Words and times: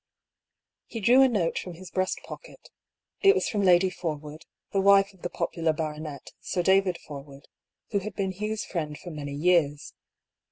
He 0.87 0.99
drew 0.99 1.21
a 1.21 1.27
note 1.27 1.59
from 1.59 1.75
his 1.75 1.91
breast 1.91 2.21
pocket. 2.25 2.71
It 3.21 3.35
was 3.35 3.47
from 3.47 3.61
Lady 3.61 3.91
Forwood, 3.91 4.47
the 4.71 4.81
wife 4.81 5.13
of 5.13 5.21
the 5.21 5.29
popular 5.29 5.73
baronet. 5.73 6.31
Sir 6.39 6.63
David 6.63 6.97
Forwood, 6.97 7.47
who 7.91 7.99
had 7.99 8.15
been 8.15 8.31
Hugh's 8.31 8.65
friend 8.65 8.97
for 8.97 9.11
many 9.11 9.35
years. 9.35 9.93